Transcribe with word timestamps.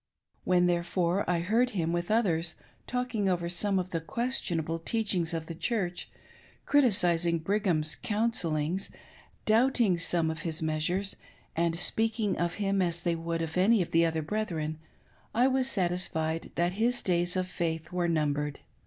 When 0.45 0.65
therefore 0.65 1.29
I 1.29 1.41
heard 1.41 1.69
him, 1.77 1.93
with 1.93 2.09
others, 2.09 2.55
talking 2.87 3.29
over 3.29 3.47
some 3.49 3.77
of 3.77 3.91
the 3.91 4.01
questionable 4.01 4.79
teachings 4.79 5.31
of 5.31 5.45
the 5.45 5.53
Church, 5.53 6.09
criticising 6.65 7.37
Brigham's 7.37 7.95
counsellings, 7.95 8.89
doubting 9.45 9.99
some 9.99 10.31
of 10.31 10.39
his 10.41 10.59
measures, 10.59 11.17
and 11.55 11.77
speaking 11.77 12.35
of 12.39 12.55
him 12.55 12.81
as 12.81 12.99
they 13.03 13.13
would 13.13 13.43
of 13.43 13.59
any 13.59 13.83
of 13.83 13.91
the 13.91 14.03
other 14.03 14.23
brethren, 14.23 14.79
I 15.35 15.47
was 15.47 15.69
satisfied 15.69 16.49
tliat 16.55 16.71
his 16.71 17.03
days 17.03 17.35
of 17.35 17.45
faith 17.47 17.91
were 17.91 18.07
numbered. 18.07 18.57